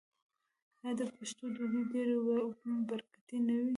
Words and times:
آیا 0.83 0.91
د 0.99 1.01
پښتنو 1.17 1.49
ډوډۍ 1.55 1.81
ډیره 1.93 2.15
برکتي 2.89 3.37
نه 3.47 3.53
وي؟ 3.59 3.67